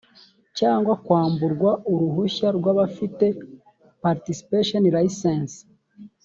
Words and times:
cyangwa 0.59 0.93
kwamburwa 1.05 1.71
uruhushya 1.91 2.47
rw 2.57 2.65
abafite 2.73 3.25
participation 4.03 4.81
license 4.97 5.57